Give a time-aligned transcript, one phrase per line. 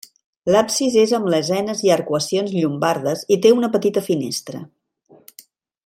[0.53, 4.65] L’absis és amb lesenes i arcuacions llombardes i té una petita finestra.